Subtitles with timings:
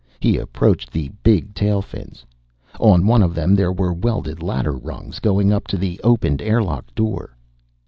[0.19, 2.25] He approached the big tail fins.
[2.79, 6.63] On one of them there were welded ladder rungs going up to the opened air
[6.63, 7.37] lock door.